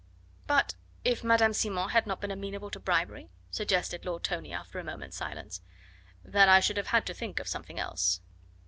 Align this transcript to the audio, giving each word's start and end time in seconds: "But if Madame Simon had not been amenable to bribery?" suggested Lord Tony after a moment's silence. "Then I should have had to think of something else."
"But 0.47 0.73
if 1.05 1.23
Madame 1.23 1.53
Simon 1.53 1.89
had 1.89 2.07
not 2.07 2.21
been 2.21 2.31
amenable 2.31 2.71
to 2.71 2.79
bribery?" 2.79 3.29
suggested 3.51 4.03
Lord 4.03 4.23
Tony 4.23 4.51
after 4.51 4.79
a 4.79 4.83
moment's 4.83 5.15
silence. 5.15 5.61
"Then 6.25 6.49
I 6.49 6.59
should 6.59 6.77
have 6.77 6.87
had 6.87 7.05
to 7.05 7.13
think 7.13 7.39
of 7.39 7.47
something 7.47 7.77
else." 7.79 8.19